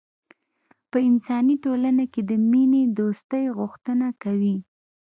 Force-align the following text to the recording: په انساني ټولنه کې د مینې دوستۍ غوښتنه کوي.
په 0.91 0.97
انساني 1.09 1.55
ټولنه 1.63 2.03
کې 2.13 2.21
د 2.29 2.31
مینې 2.49 2.83
دوستۍ 2.99 3.45
غوښتنه 3.57 4.07
کوي. 4.23 4.55